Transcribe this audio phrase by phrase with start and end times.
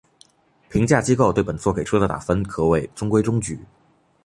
[0.67, 3.59] 评价机构对本作给出的打分可谓中规中矩。